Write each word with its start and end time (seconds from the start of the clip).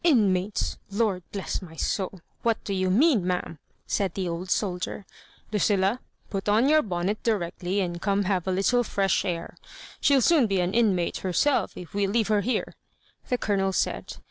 "Inmates! 0.03 0.77
Lord 0.89 1.21
bless 1.31 1.61
my 1.61 1.75
soul 1.75 2.09
I 2.11 2.17
what 2.41 2.63
do 2.63 2.73
you 2.73 2.89
mean, 2.89 3.23
ma'am?" 3.27 3.59
said 3.85 4.15
the 4.15 4.27
old 4.27 4.49
soldier. 4.49 5.05
'* 5.27 5.51
Lucilla, 5.51 5.99
put 6.31 6.49
on 6.49 6.67
your 6.67 6.81
bonnet 6.81 7.21
directly, 7.21 7.81
and 7.81 8.01
come 8.01 8.21
and 8.21 8.27
have 8.27 8.47
a 8.47 8.51
little 8.51 8.83
fresh 8.83 9.23
air. 9.23 9.55
She'll 9.99 10.19
soon 10.21 10.47
be 10.47 10.59
an 10.59 10.73
inmate 10.73 11.17
herself 11.17 11.73
if 11.77 11.93
we 11.93 12.07
leave 12.07 12.29
her 12.29 12.41
h^re," 12.41 12.73
the 13.29 13.37
Colonel 13.37 13.71
said. 13.71 14.15